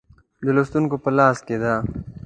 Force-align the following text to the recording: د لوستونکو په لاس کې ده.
د 0.43 0.45
لوستونکو 0.55 0.95
په 1.03 1.09
لاس 1.17 1.37
کې 1.47 1.57
ده. 1.63 1.73